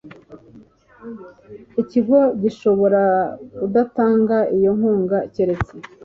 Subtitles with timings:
[1.81, 3.03] ikigo gishobora
[3.55, 5.73] kudatanga iyo nkunga keretse